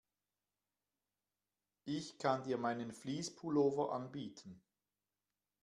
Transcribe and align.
Ich 1.85 2.17
kann 2.17 2.41
dir 2.43 2.57
meinen 2.57 2.91
Fleece-Pullover 2.91 3.91
anbieten. 3.91 4.59